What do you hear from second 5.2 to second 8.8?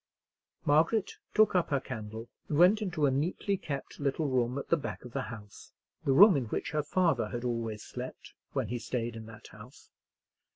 house,—the room in which her father had always slept when he